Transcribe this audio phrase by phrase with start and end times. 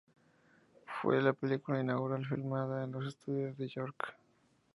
[0.99, 4.15] Fue la película inaugural filmada en los estudios de York.